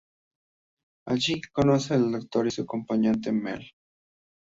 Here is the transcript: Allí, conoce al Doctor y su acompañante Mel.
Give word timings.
Allí, 1.09 1.41
conoce 1.53 1.93
al 1.93 2.11
Doctor 2.11 2.47
y 2.47 2.49
su 2.49 2.63
acompañante 2.63 3.31
Mel. 3.31 3.69